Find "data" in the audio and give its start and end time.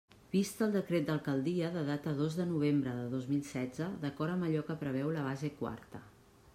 1.89-2.13